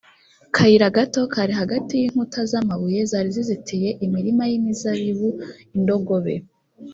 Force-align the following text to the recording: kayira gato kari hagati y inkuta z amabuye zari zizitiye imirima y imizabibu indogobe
kayira 0.55 0.87
gato 0.97 1.21
kari 1.33 1.53
hagati 1.61 1.93
y 2.01 2.05
inkuta 2.07 2.39
z 2.49 2.51
amabuye 2.61 2.99
zari 3.11 3.29
zizitiye 3.35 3.89
imirima 4.05 4.43
y 4.51 4.53
imizabibu 4.59 5.29
indogobe 5.75 6.35